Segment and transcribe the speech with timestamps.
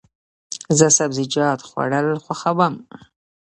[0.77, 2.75] زه سبزیجات خوړل خوښوم.